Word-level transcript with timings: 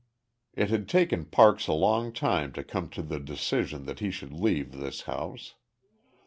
It 0.55 0.71
had 0.71 0.89
taken 0.89 1.25
Parks 1.25 1.67
a 1.67 1.73
long 1.73 2.11
time 2.11 2.53
to 2.53 2.63
come 2.63 2.89
to 2.89 3.03
the 3.03 3.19
decision 3.19 3.85
that 3.85 3.99
he 3.99 4.09
should 4.09 4.33
leave 4.33 4.71
this 4.71 5.01
house. 5.01 5.53